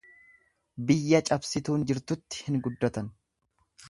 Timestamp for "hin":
2.47-2.59